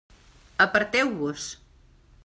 [0.65, 1.43] Aparteu-vos!